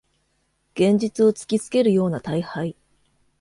[0.73, 2.75] 現実を突きつけるような大敗